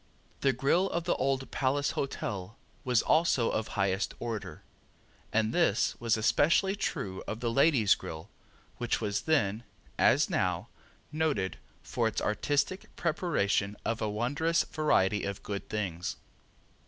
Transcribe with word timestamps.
The 0.39 0.51
grill 0.51 0.89
of 0.89 1.03
the 1.03 1.13
Old 1.17 1.51
Palace 1.51 1.91
Hotel 1.91 2.57
was 2.83 3.03
also 3.03 3.51
of 3.51 3.67
highest 3.77 4.15
order, 4.19 4.63
and 5.31 5.53
this 5.53 5.95
was 5.99 6.17
especially 6.17 6.75
true 6.75 7.23
of 7.27 7.39
the 7.39 7.51
Ladies' 7.51 7.93
Grill 7.93 8.27
which 8.79 8.99
was 8.99 9.21
then, 9.21 9.63
as 9.99 10.27
now, 10.27 10.69
noted 11.11 11.57
for 11.83 12.07
its 12.07 12.19
artistic 12.19 12.87
preparation 12.95 13.77
of 13.85 14.01
a 14.01 14.09
wondrous 14.09 14.63
variety 14.63 15.23
of 15.23 15.43
good 15.43 15.69
things. 15.69 16.15